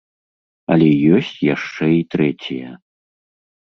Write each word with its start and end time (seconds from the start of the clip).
Але 0.75 0.87
ёсць 1.19 1.31
яшчэ 1.55 1.93
і 2.01 2.03
трэція. 2.17 2.69